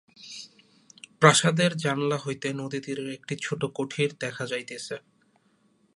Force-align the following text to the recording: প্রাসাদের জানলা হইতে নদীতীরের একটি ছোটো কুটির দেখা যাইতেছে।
প্রাসাদের 1.19 1.71
জানলা 1.77 2.17
হইতে 2.17 2.47
নদীতীরের 2.53 3.09
একটি 3.13 3.35
ছোটো 3.41 3.65
কুটির 3.67 4.11
দেখা 4.19 4.43
যাইতেছে। 4.45 4.95